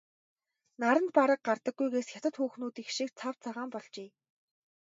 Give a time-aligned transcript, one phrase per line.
[0.79, 4.09] Наранд бараг гардаггүйгээс хятад хүүхнүүдийнх шиг цав цагаан болжээ.